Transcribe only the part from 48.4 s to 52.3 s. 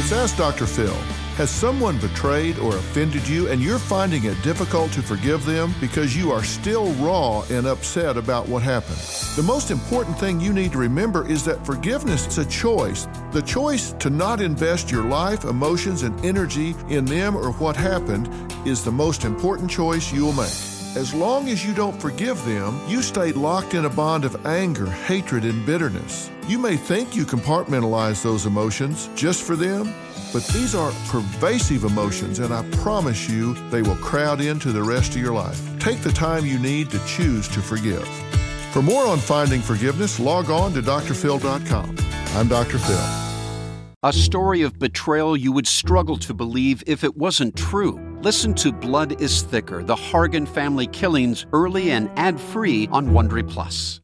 to Blood is Thicker The Hargan Family Killings early and